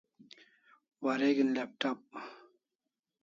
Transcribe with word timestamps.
Wareg'in 1.03 1.53
laptop 1.55 1.99